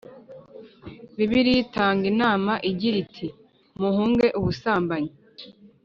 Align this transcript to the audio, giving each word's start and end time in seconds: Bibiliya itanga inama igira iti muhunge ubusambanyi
Bibiliya 1.17 1.59
itanga 1.65 2.03
inama 2.13 2.53
igira 2.69 2.97
iti 3.03 3.27
muhunge 3.79 4.27
ubusambanyi 4.39 5.11